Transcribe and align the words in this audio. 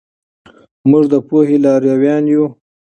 موږ 0.89 1.03
د 1.13 1.15
پوهې 1.27 1.57
لارویان 1.63 2.23
یو. 2.33 2.45